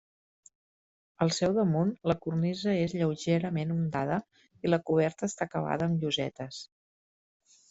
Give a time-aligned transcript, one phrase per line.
[1.25, 4.19] Al seu damunt, la cornisa és lleugerament ondada
[4.69, 6.65] i la coberta està acabada amb llosetes.